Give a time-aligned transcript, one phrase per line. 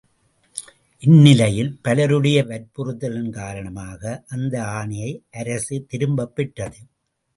[1.03, 4.23] இந்நிலையில் பலருடைய வற்புறுத்தலின் காரணமாக
[4.27, 6.81] அந்த ஆணையை அரசு திரும்பப்பெற்றது.